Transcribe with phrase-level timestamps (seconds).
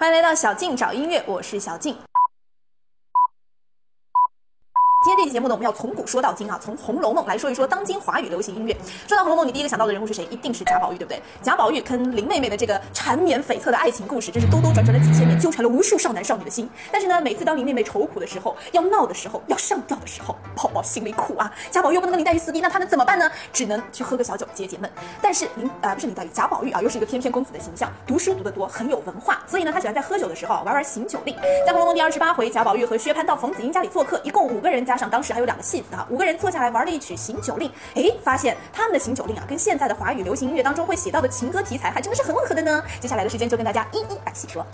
[0.00, 1.94] 欢迎来到小静找音乐，我是小静。
[5.04, 8.76] 今天这节目呢，我们要从古说到今啊，从《红楼梦》来说一说当今华语流行音乐。
[9.06, 10.26] 说到《红楼梦》，你第一个想到的人物是谁？
[10.30, 11.22] 一定是贾宝玉，对不对？
[11.40, 16.68] 贾宝玉跟林妹妹的这个缠绵悱恻的爱情故事，真是兜兜转转了几千年，纠缠了无数少男少女的心。
[16.90, 21.50] 但是呢，每次当林妹妹愁苦的时候，要闹的时候，要上吊的时候，宝宝心里苦啊。
[21.70, 23.30] 贾宝玉又不能跟林黛玉撕逼，那他能怎么办呢？
[23.52, 24.90] 只能去喝个小酒解解闷。
[25.22, 31.36] 但是林啊、不是林黛玉，贾宝玉啊，又是一个翩翩公子的形象，读书读得多，很有文化，所以呢，他喜欢在喝酒的时候玩玩醒酒令。
[31.66, 37.70] 在《红楼梦》第二十八回，贾宝玉和薛蟠到冯子英家里做客，一共五个人，加上当当时还有两个戏子啊，五个人坐下来玩了一曲行酒令。
[37.94, 42.82] 哎，发现他们的行酒令啊，跟现在的华语流行音乐当中会写到的情歌题材还真的是很吻合的呢。
[43.00, 44.64] 接下来的时间就跟大家一一来细说。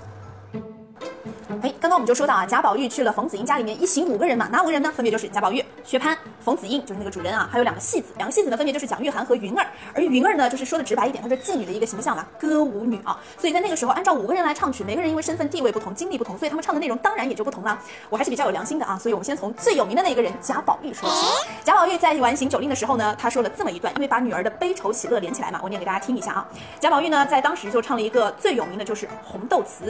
[1.63, 4.91] 哎，刚刚我们就说到啊，贾宝玉去了冯子英家里面一行五个人嘛，哪五个人呢？
[4.91, 9.65] 分别就是贾宝玉、薛蟠、冯子英，就是那个主人啊，还有两个戏子，两个戏子呢分别就是蒋玉菡和云儿。
[9.95, 13.17] 而云儿呢，就是说的直白一点，她是妓女的一个形象嘛，歌舞女啊。
[13.39, 17.79] 所以在那个时候，按照五个人来唱曲，每个人因为身份地位不同、经历不同，所以他们唱的内容当然也就不同了。
[18.11, 21.27] 我还是比较有良心的啊，所以我们先从最有名的那个人贾宝玉说起。
[21.63, 26.49] 贾宝玉在玩行酒令的时候呢，他说了这么一段，因为把女儿的悲愁喜乐连起来嘛，我念给大家听一下啊。
[26.81, 29.85] 贾宝玉呢在当时就唱了一个最有名的就是《红豆词》。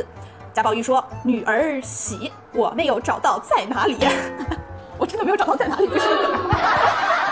[0.57, 3.95] 贾宝玉说：“女儿喜，我没有找到在哪里？
[4.97, 6.09] 我真的没有找到在哪里，不是。”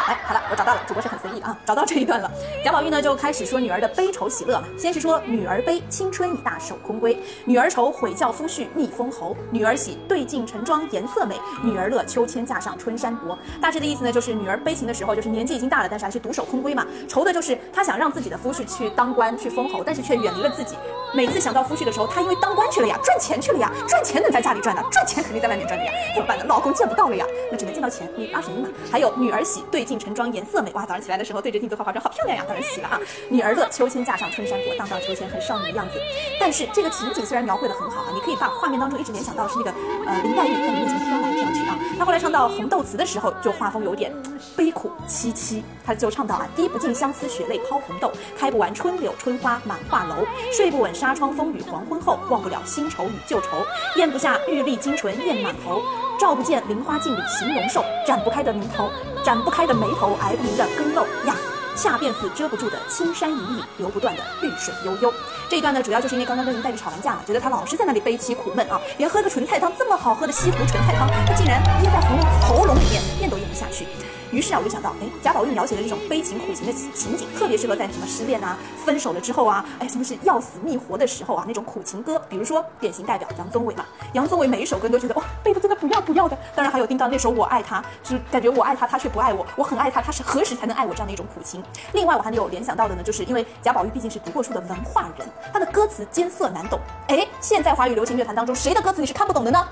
[0.07, 2.31] 哎，好了，我找到了，主播是很随意的啊，找到这一段了。
[2.63, 7.17] 贾宝玉呢就开始说女儿的悲愁喜乐嘛，先是说女儿悲，青春已大守空闺；
[7.47, 13.39] 女儿愁，悔教夫婿觅封侯；女儿喜，对镜陈妆颜色美；女儿乐，秋千架上春山薄。
[13.63, 20.77] 大致的意思呢，就是女儿悲情的时候，就是年纪已经大了，但是还是独守空闺嘛；愁的就是她想让自己的夫婿去当官去封侯，但是却远离了自己。
[21.15, 26.45] 每次想到夫婿的时候，她因为当官去了呀，赚钱去了呀，赚钱能在家里赚的，赚钱肯定在外面赚的呀，怎么办呢？
[26.47, 28.69] 老公见不到了呀，那只能见到钱，你二选一嘛。
[28.93, 33.01] 还有女儿喜，对镜陈妆颜色美，哇，早上起来的时候对着镜子化化妆，好漂亮呀，当然洗了啊。
[33.29, 36.01] 女儿乐，秋千架上春山薄，荡荡秋千，很少女的样子。
[36.39, 39.71] 但是这个情景虽然描绘的很好啊，你可以把画面当中一直联想到是那个
[40.07, 41.79] 呃林黛玉在你面前飘来飘去啊。
[41.99, 44.13] 她后来唱到红豆词的时候，就画风有点
[44.57, 53.49] 悲苦凄凄，她就唱到啊，滴不尽相思血泪抛红豆，开不完春柳春花满画楼，睡不稳纱窗风雨黄昏后，忘不了新愁与旧愁，
[53.97, 55.83] 咽不下玉粒金唇咽满喉。
[56.19, 58.89] 照不见菱花镜里形容瘦，展不开的眉头，
[59.25, 61.35] 展不开的眉头，挨不明的更漏呀。
[61.77, 65.13] 恰便似遮不住的青山隐隐，流不断的绿水悠悠。
[65.51, 73.87] 这一段呢，主要就是因为刚刚跟林黛玉吵完架了，觉得她老是在那里悲戚苦闷啊，连喝个纯菜汤这么好喝的西湖纯菜汤，她竟然噎在喉咙喉咙里面，咽都咽不下去。
[74.35, 82.21] 于是啊，我就想到，哎，贾宝玉描写的这种悲情苦情的情景，特别适合在什么失恋啊、分手了之后啊，哎，什么是要死觅活的时候啊，那种苦情歌。
[82.29, 86.37] 比如说典型代表杨宗纬嘛，杨宗纬每一首歌都觉得哇，背的真的不要不要的。
[86.57, 91.63] 当然还有丁当那首《我爱他》，就是感觉我爱他，他却不爱我，我很爱他，他是何时才能爱我这样的一种苦情。
[91.93, 96.81] 另外我还有联想到的呢，就是因为贾宝玉毕竟是读过书的文化人，他的歌词艰涩难懂。
[97.07, 99.65] 哎，现在华语流行乐坛当中，谁的歌词你是看不懂的呢？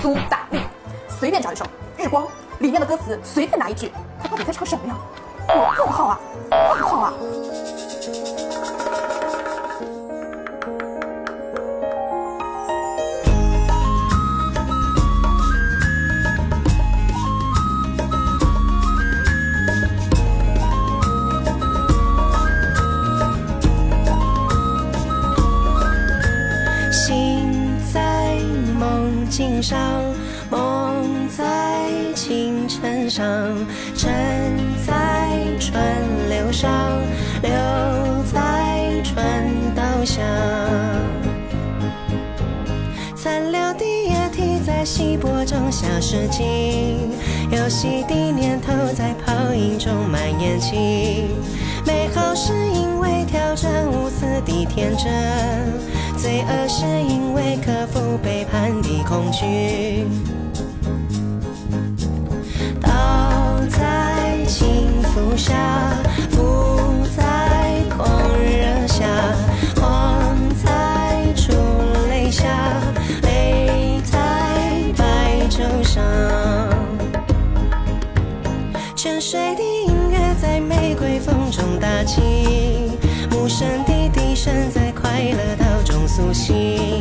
[0.00, 0.58] 苏打绿，
[1.08, 1.64] 随便找一首
[1.96, 2.24] 《日光》。
[2.58, 3.90] 里面的歌词随便拿一句，
[4.22, 4.96] 他到底在唱什么呀？
[5.48, 6.20] 我问号啊，
[6.50, 7.12] 问号啊！
[26.90, 28.36] 心在
[28.78, 29.78] 梦境上，
[33.08, 33.26] 上，
[33.94, 34.10] 沉
[34.86, 35.82] 在川
[36.28, 36.70] 流上，
[37.42, 37.50] 流
[38.32, 40.22] 在川道下。
[43.14, 47.10] 残留的液体在稀薄中消失尽，
[47.50, 51.26] 游戏的念头在泡影中蔓延起。
[51.86, 55.06] 美好是因为挑战无私的天真，
[56.16, 60.06] 罪恶是因为克服背叛的恐惧。
[65.14, 65.54] 浮下，
[66.30, 68.08] 浮在狂
[68.38, 69.06] 热下，
[69.76, 70.34] 慌
[70.64, 71.52] 在出
[72.08, 72.48] 泪下，
[73.22, 74.18] 泪在
[74.96, 76.02] 白昼上。
[78.96, 82.22] 沉睡的音乐在玫瑰风中打起，
[83.32, 86.91] 无声的笛声在快乐岛中苏醒。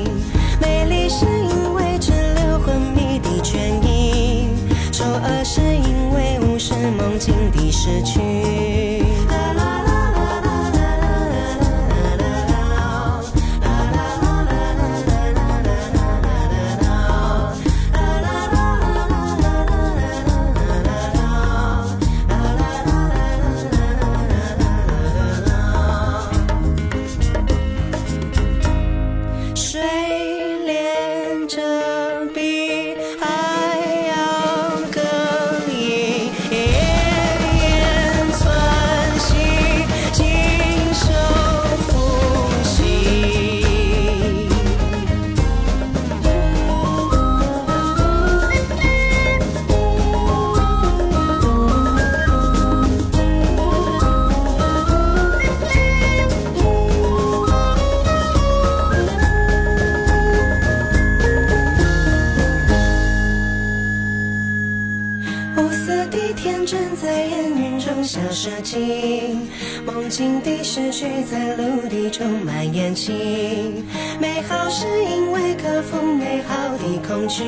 [74.20, 77.44] 美好是因为克服美好的恐惧，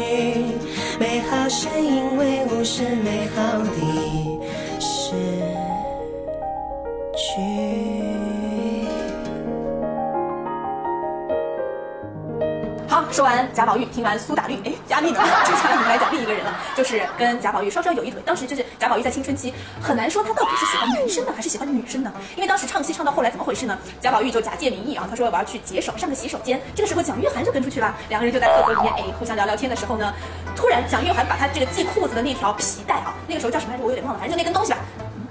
[0.97, 4.22] 美好是因为无视美好的。
[13.63, 15.21] 贾宝玉，听完苏打绿，哎，佳丽呢？
[15.45, 18.21] 接下来我们来讲另一个人了，就是跟贾宝玉稍稍有一腿。
[18.25, 22.11] 当时就是贾宝玉在青春期，很难说他到底是喜欢男生呢，还是喜欢女生呢？
[22.35, 23.79] 因为当时唱戏唱到后来怎么回事呢？
[24.01, 26.59] 贾宝玉就假借名义啊，他说我要去解手，上个洗手间。
[26.75, 30.13] 这个时候蒋玉菡就跟出去了，两个人就在厕所里面，哎，互相聊聊天的时候呢，
[30.57, 33.85] 突然蒋玉菡把他这个系裤子的那条皮带啊，那个时候叫什么来着？
[33.85, 34.79] 我有点忘了，反正就那根东西吧。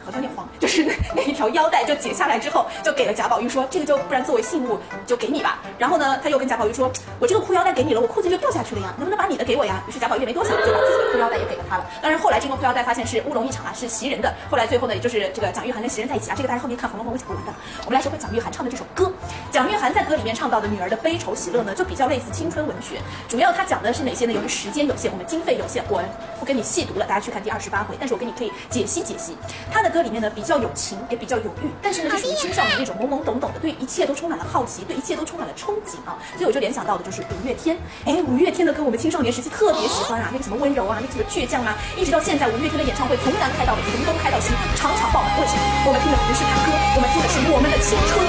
[0.04, 5.58] 好像有点黄，就是那那一条腰带就解下来之后，就给了贾宝玉说，这个就不然作为信物就给你吧。
[5.78, 9.82] 然后呢，他又跟贾宝玉说，我这个裤腰带给你了，我裤子就掉下去了呀，能不能把你的给我呀？
[9.88, 11.86] 于是贾宝玉没多想，就把自己的裤腰带也给了他了。
[12.00, 14.32] 当然后来这个裤腰带发现是乌龙一场啊，是袭人的。
[14.50, 17.52] 后来最后呢，也就是这个蒋玉菡跟袭人在一起啊，这个大家后面看《红楼梦》会讲不完的。
[17.84, 19.12] 我们来学会蒋玉菡唱的这首歌。
[19.50, 23.00] 蒋玉菡在歌里面唱到的女儿的悲愁喜乐呢，就比较类似青春文学。
[23.28, 24.32] 主要他讲的是哪些呢？
[24.32, 26.02] 由于时间有限，我们经费有限，我
[26.38, 27.96] 不跟你细读了，大家去看第二十八回。
[27.98, 29.36] 但是我给你可以解析解析。
[29.70, 36.16] 他的歌里面呢，比较有情，也比较有欲，但是呢，就属于青少年那种懵懵懂懂的，对一切都充满了好奇，对一切都充满了憧憬啊。
[36.34, 37.76] 所以我就联想到的就是五月天。
[38.06, 45.38] 哎，五月天的歌我们青少年时期特别喜欢啊，那个什么温柔啊，那个什么倔强啊，一直到现在，五月天的演唱会从南开到北，从东开到西，场场爆满。
[45.38, 45.60] 为什么？
[45.86, 48.24] 我们听的不是他歌，我们听的是我们的青春。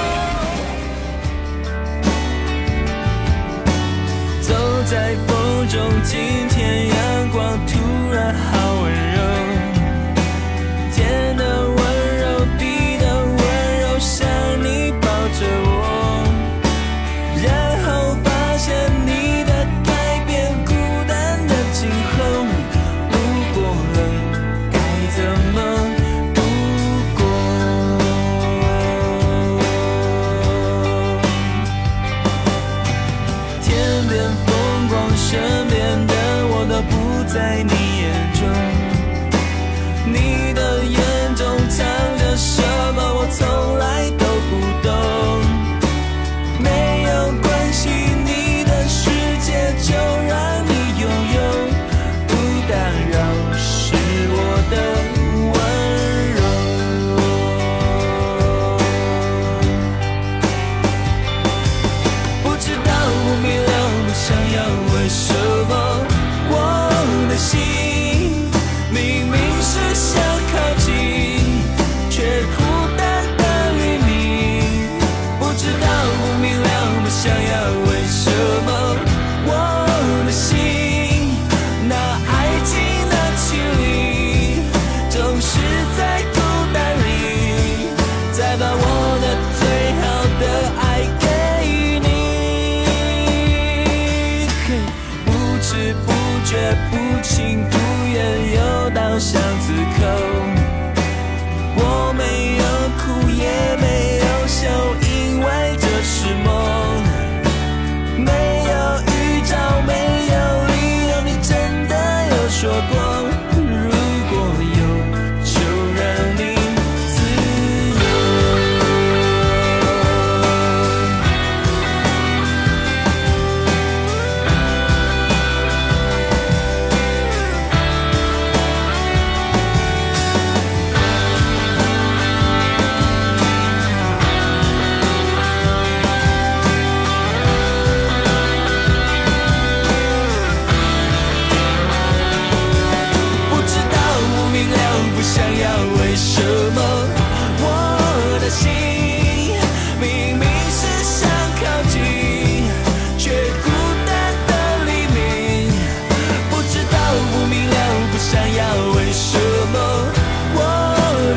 [4.44, 4.52] 走
[4.84, 5.80] 在风中，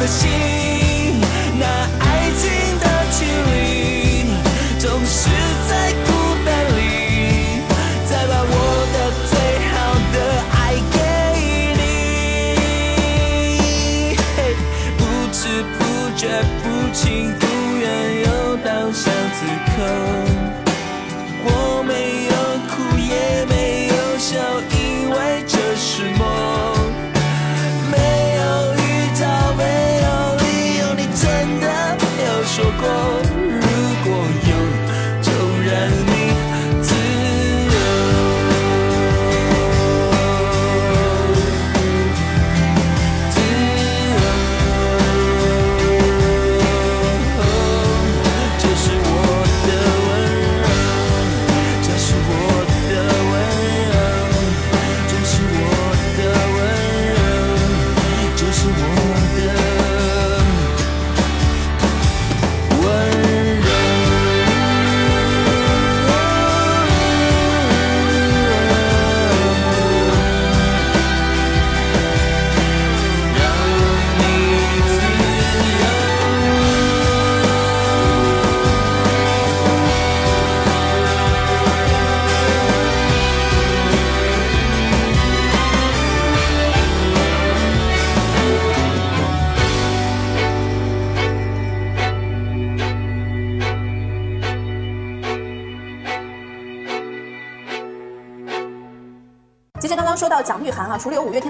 [0.07, 0.36] the.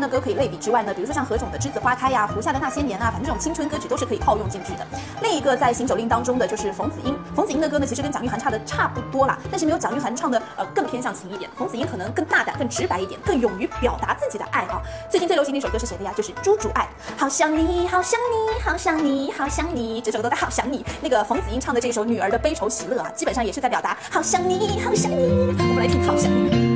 [0.07, 4.85] 歌可以类比之外呢，比如说像何炅的《栀子花开》呀，胡夏的《那些年》啊，反正这种青春歌曲都是可以套用进去的。
[5.21, 11.49] 另一个在《行走令》当中的就是冯子英，冯子英的歌呢，其实跟蒋玉菡差的差不多啦，但是没有蒋玉菡唱的呃更偏向情一点。
[11.57, 14.81] 冯子英可能更大胆、更直白一点，更勇于表达自己的爱啊。
[15.09, 16.11] 最近最流行的一首歌是谁的呀？
[16.15, 16.83] 就是《猪猪爱》，
[17.19, 20.85] 好想你，好想你，好想你，好想你，这首歌都在好想你。
[21.01, 25.15] 那个冯子英唱的这首《女儿的悲愁喜乐》啊，基本上也是在表达好想你，好想你。
[25.17, 26.66] 我们来听好想你。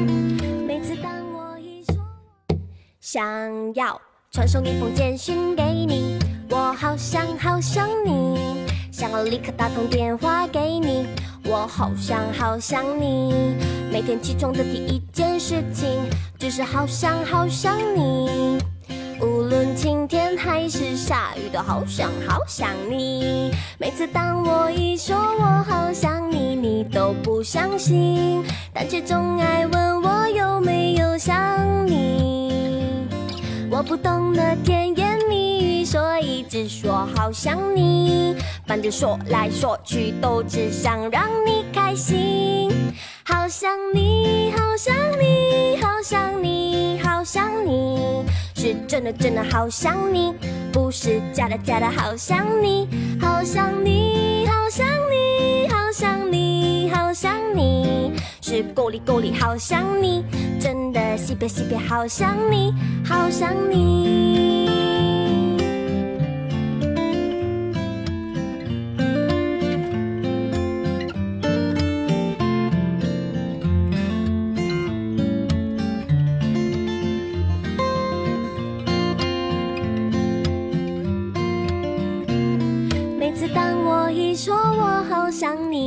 [3.13, 3.99] 想要
[4.31, 6.17] 传送一封简讯给你，
[6.49, 11.07] 我好想好想你，想要立刻打通电话给你，
[11.43, 13.57] 我好想好想你。
[13.91, 15.99] 每天起床的第一件事情
[16.39, 18.57] 就是好想好想你，
[19.19, 23.51] 无论晴天还是下雨，都好想好想你。
[23.77, 28.41] 每次当我一说我好想你，你都不相信，
[28.73, 32.20] 但却总爱问我有没有想你。
[33.81, 38.35] 我不懂得甜言蜜语，所以只说好想你。
[38.67, 42.69] 反正说来说去都只想让你开心。
[43.23, 48.23] 好想你，好想你，好想你，好想你，
[48.53, 50.31] 是真的真的好想你，
[50.71, 52.87] 不是假的假的好想你。
[53.19, 56.60] 好想你，好想你，好想你，
[56.93, 60.23] 好想你，是够力够力好想你，
[60.59, 62.73] 真的西北西北好想你，
[63.05, 64.60] 好想你。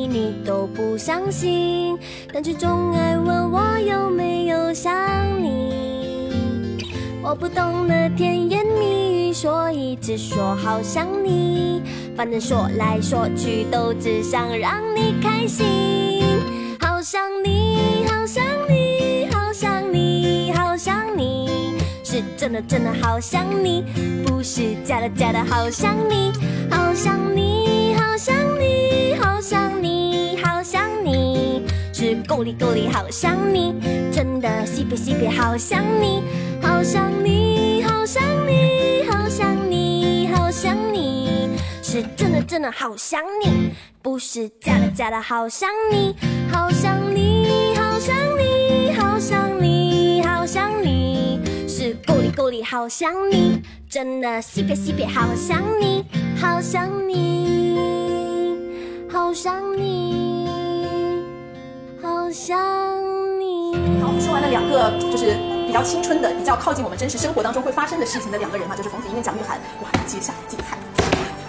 [0.07, 1.99] 你，都不相信，
[2.33, 4.93] 但却总爱问我有没有想
[5.43, 6.33] 你。
[7.23, 11.83] 我不懂得甜言蜜语，所以只说好想你。
[12.17, 16.23] 反正说来说去都只想让你开心。
[16.81, 23.85] 好想你，好想你，好想你，好想你，是真的真的好想你，
[24.25, 26.33] 不是假的假的好想你。
[26.71, 27.74] 好想你，
[28.15, 33.75] 好想你，好想你，好想你，是够力够力好想你，
[34.13, 36.23] 真的西北西北好想你，
[36.63, 41.49] 好想你，好想你，好想你，好想你，
[41.83, 46.15] 是真的真的好想你，不是假的假的好想你，
[46.53, 56.05] 好想你，好想你，好想你，好想你，是够力够力好想你，真的西北西北好想你，
[56.41, 57.54] 好想你，好
[59.35, 60.47] 想你，
[62.01, 62.57] 好想
[63.41, 63.75] 你。
[64.01, 65.35] 好，我们说完了两个就是
[65.67, 69.59] 比较青春的、比较靠近我们真实生活当中会发生的事情的两个人嘛，就是冯子英跟蒋玉菡。
[69.83, 70.79] 哇，接下来精彩！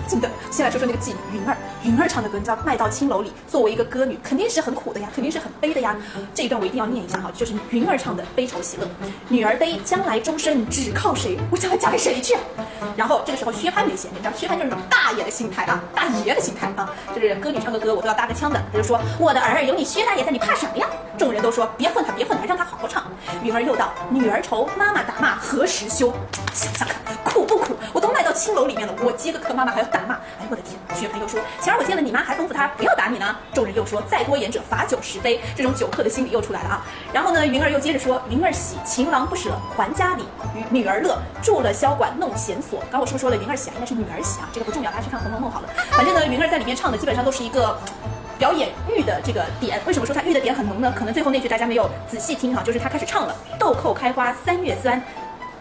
[0.07, 5.95] 真的先来说说那个妓女云儿，云儿唱的歌，你知道卖到青楼里，作为一个歌女，肯定是很苦的呀，肯定是很悲的呀。
[6.33, 8.85] 这一段我一定要念一下哈，就是云儿唱的《悲愁喜乐》。
[9.29, 11.37] 女儿悲，将来终身只靠谁？
[11.51, 12.35] 我将来嫁给谁去？
[12.97, 18.59] 然后这个时候薛蟠没闲着，你知道薛蟠就是那种大爷的心态啊，大爷的心态啊，就是歌女唱个歌我都要搭个腔的。
[18.71, 20.87] 他就说我的儿有你薛大爷在，你怕什么呀？
[21.19, 23.03] 众人都说别混他，别混他，让他好好唱。
[23.43, 26.11] 云儿又道：女儿愁，妈妈打骂何时休？
[26.51, 27.75] 想想看，苦不苦？
[27.93, 30.15] 我都卖到青楼里面了，我接个客，妈妈还要打骂。
[30.39, 30.75] 哎，我的天！
[30.95, 33.35] 薛蟠又说：前我见了你妈，还吩咐她不要打你呢。
[33.53, 35.39] 众人又说：再多言者，罚酒十杯。
[35.55, 36.85] 这种酒客的心理又出来了啊。
[37.13, 40.23] 然后呢，云儿又接着说：云儿喜，情郎不舍还家里，
[40.55, 42.83] 与女儿乐，住了萧馆弄弦索。
[42.91, 43.73] 刚我是不是说了云儿喜啊？
[43.75, 45.69] 应该是女儿喜啊，这个不重要，大家去看《红楼梦》好了。
[45.91, 47.77] 反正呢，云儿在里面唱的基本上都是一个。
[48.37, 50.93] 表演玉的这个点，为什么说它玉的点很浓呢？
[50.93, 55.01] 可能最后那句大家没有仔细听哈，就是他开始唱了：豆蔻开花三月三，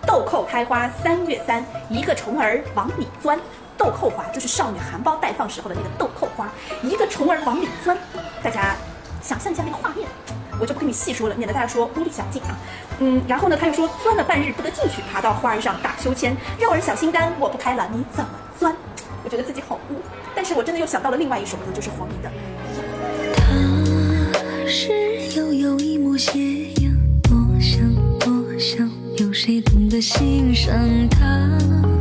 [0.05, 3.39] 豆蔻开花三月三，一个虫儿往里钻。
[3.77, 6.49] 豆蔻花就是少女含苞待放时候的那个豆蔻花，
[6.83, 7.97] 一个虫儿往里钻，
[8.43, 8.77] 大家
[9.23, 10.09] 想象一下那个画面。
[10.61, 12.57] 我就不跟你细说了，免得大家说屋里小静啊。
[13.01, 18.75] 嗯，然后呢，他又说钻了半日不得进去，爬到花儿上打秋千，肉儿小心肝，我不开了，你怎么钻？
[19.25, 19.97] 我觉得自己好污，
[20.35, 22.31] 但是我真的又想到了另外一首歌，就是黄龄的。
[23.37, 24.93] 他是
[25.37, 26.39] 悠悠一抹斜
[26.83, 30.73] 阳，多想多想，有谁懂得欣赏
[31.09, 31.94] 它？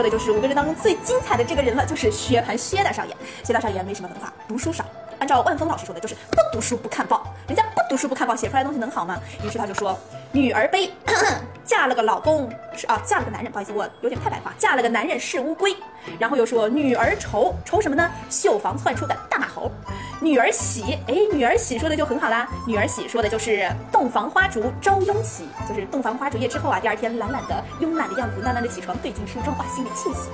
[0.00, 3.14] 说的就是五个人当中最精彩的这个人了，就是薛蟠薛大少爷。
[3.44, 4.82] 薛大少爷没什么文化，读书少。
[5.18, 9.20] 按照万峰老师说的，就是不读书不看报，人家不读书不看报，写出来的东西能好吗？
[9.44, 9.98] 于是他就说，
[10.32, 10.90] 女儿悲，
[11.66, 15.76] 嫁了个老公是啊，嫁了个男人，不好意思，我有点太白话，嫁了个男人是乌龟。
[16.18, 18.10] 然后又说女儿愁，愁什么呢？
[18.30, 19.39] 绣房窜出的大。
[20.22, 22.46] 女儿喜，哎，女儿喜说的就很好啦。
[22.66, 30.28] 女儿喜说的就是洞房花烛朝拥起，就是洞房花烛夜之后啊，第二天懒懒的慵懒的样子，慢慢的起床，对镜梳妆，把，心里窃喜。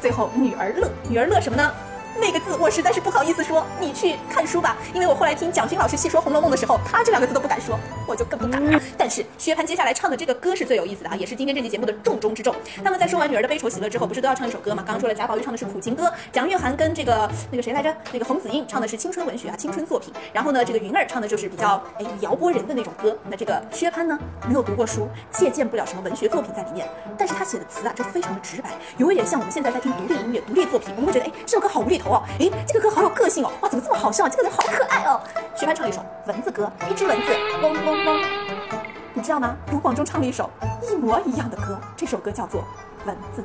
[0.00, 1.72] 最后女儿乐，女儿乐什么呢？
[2.20, 8.80] 那个字我实在是不好意思说，你去看书吧，因为我后来听蒋勋老师细说《红楼梦》的时候，他这两个字都不敢说，我就更不敢了。
[8.96, 12.54] 但是薛蟠接下来唱的这个歌是最有意思的啊，也是今天这期节目的重中之重。
[12.82, 14.82] 那么在说完女儿的悲愁喜乐之后，不是都要唱一首歌吗？
[14.84, 20.12] 刚刚说了，贾宝玉唱的是苦情歌，蒋玉涵跟这个那个谁来着，那个冯子英唱的是青春文学啊，青春作品。
[20.32, 23.16] 然后呢，这个云儿唱的就是比较哎摇拨人的那种歌。
[23.30, 34.28] 那这个薛蟠呢，没有读过书，借鉴不了什么文学作品在里面，但是他写的词啊，就非常的直白，有一点像我们现在在听独立音乐、独立作品，我们会觉得哎这首歌好无厘头哦，哎这个歌好有个性哦，哇怎么这么好笑啊？
[34.28, 35.20] 这个人好可爱哦。
[35.54, 38.24] 学潘唱了一首蚊子歌，一只蚊子嗡嗡嗡。
[39.14, 39.56] 你知道吗？
[39.72, 40.48] 卢广仲唱了一首
[40.82, 42.62] 一模一样的歌，这首歌叫做
[43.04, 43.42] 《蚊子》。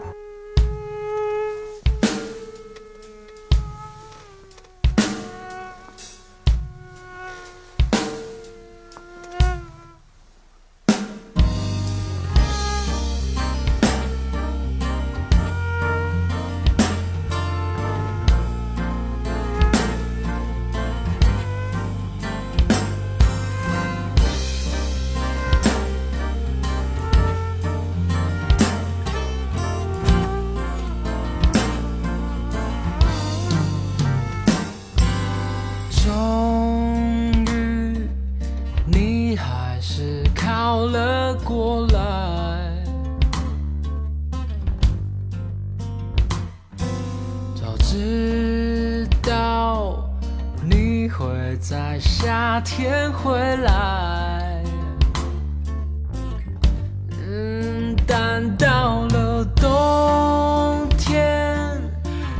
[58.36, 61.80] 但到了冬天，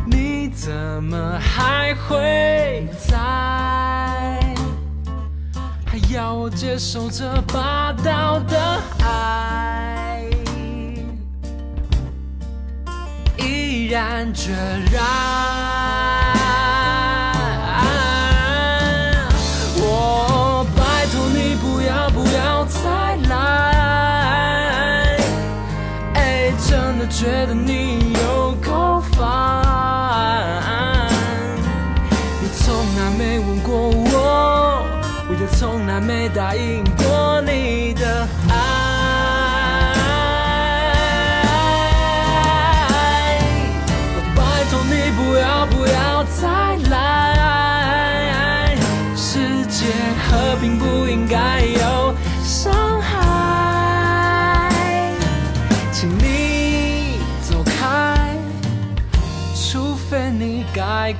[0.08, 3.16] 你怎么还会在？
[5.86, 10.24] 还要我接受这霸道的爱，
[13.38, 14.52] 毅然决
[14.92, 16.23] 然。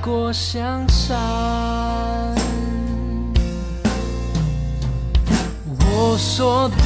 [0.02, 1.14] 过香山
[5.80, 6.84] 我说嘟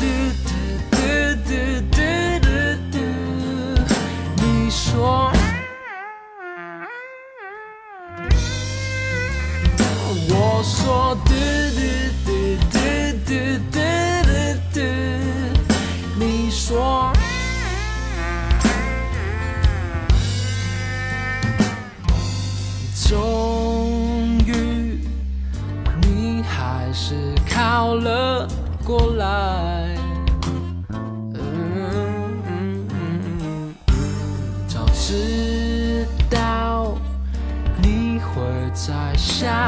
[0.00, 0.39] 嘟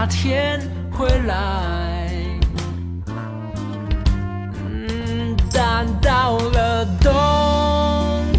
[0.02, 0.60] 夏天
[0.90, 2.10] 回来，
[5.52, 7.12] 但到了冬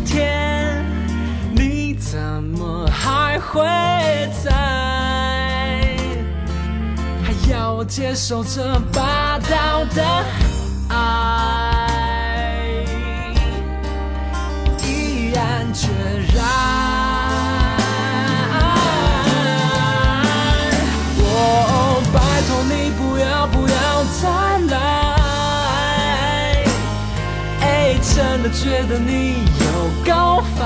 [0.04, 0.84] 天，
[1.56, 3.64] 你怎么还会
[4.44, 4.52] 在？
[7.24, 10.04] 还要我接受这霸道的
[29.00, 29.66] 你有
[30.06, 30.62] 高反。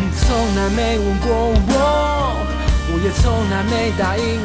[0.00, 1.28] 你从来没问过
[1.68, 1.72] 我，
[2.90, 4.40] 我也从来没答应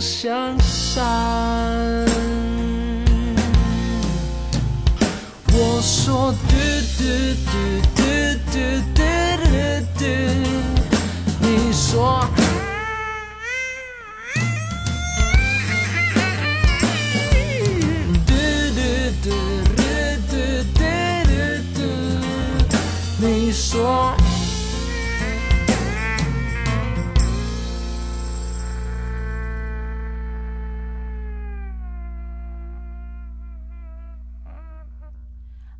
[0.00, 1.04] 向山。
[5.52, 6.56] 我说嘟
[6.96, 7.04] 嘟
[7.44, 7.52] 嘟
[7.96, 8.02] 嘟
[8.50, 8.89] 嘟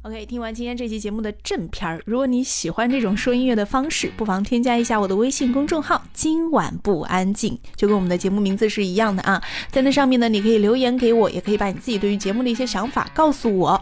[0.02, 9.42] OK，听完今天这期节目的正片儿，如果你喜欢这种说音乐的方式，不妨添加一下我的微信公众号“今晚不安静”，就跟我们的节目名字是一样的啊。
[9.70, 13.78] 在那上面呢，你可以留言给我，也可以把你自己对于节目的一些想法告诉我。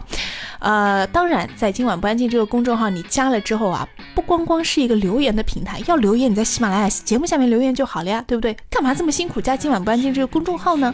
[0.59, 8.57] 呃，当然，在今晚不安静这个公众号你加了之后啊，不光光是一个留言的平台，要留言你在喜马拉雅节目下面留言就好了呀，对不对？
[8.69, 10.93] 干嘛这么辛苦加今晚不安静这个公众号呢？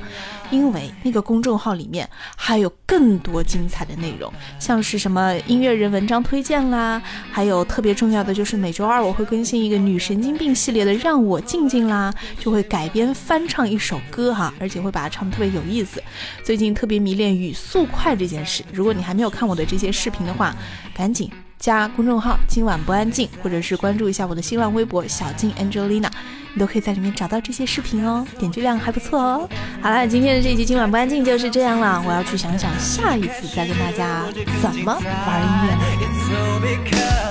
[0.51, 2.07] 因为那个公众号里面
[2.37, 7.01] 还有更多精彩的内容，像是什么么音乐人文章推荐啦，
[7.31, 16.03] 还有特别重要的就是每周二我会更新一个女神经病系列的让我静静啦，就会改编翻唱一首歌哈，而且会把它唱得特别有意思。
[16.43, 20.53] 最近特别迷恋语速快这件事，如果你还没有看我的这些视频的话，
[20.93, 21.31] 赶紧
[21.65, 26.07] 加公众号“今晚不安静”，或者是关注一下我的新浪微博“小静 Angelina”，
[26.53, 29.49] 你都可以在里面找到这些视频哦，点击量还不错哦。
[29.81, 34.21] 好了，今天的这一集“今晚不安静”就是这样了，我要去想想下一次再跟大家
[34.61, 37.24] 怎么玩音乐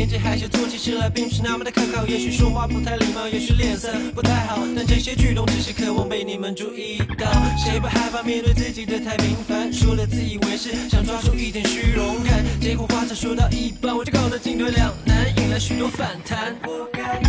[0.00, 7.30] 年纪还小，做起事来并不是那么的可靠，也许说话不太礼貌，也许脸色不太好，但这些举动只是渴望被你们注意到。
[7.58, 9.70] 谁不害怕面对自己的太平凡？
[9.70, 16.56] 说了自以为是，想抓住一点虚荣感，结果话才说到一半，我就搞得进退两难，引来许多反弹。
[16.64, 17.20] 我该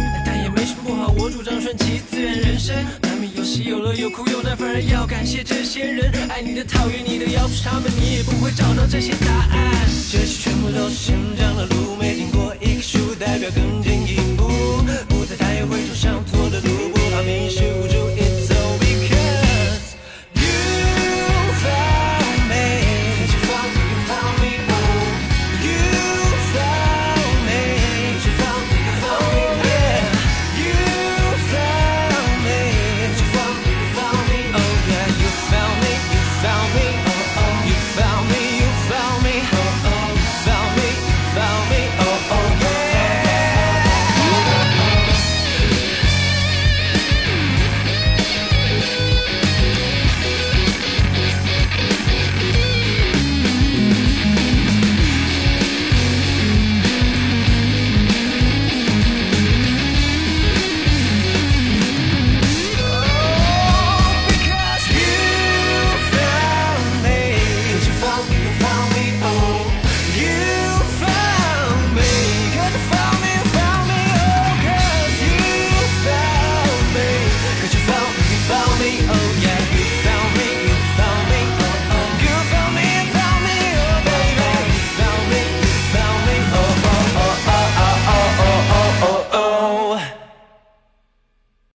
[0.62, 6.12] 没什么不好，我主张顺其自然人生，难免有喜有乐，有苦有难，反而要感谢这些人。
[6.30, 9.90] 爱你的、讨厌你的，要不是他们，你也不会找到这些答案。
[10.12, 14.52] 这些全部都是成长的路，没经过一棵树，代表更进一步，
[15.10, 18.01] 不再太回头想拖的路，不怕迷失无助。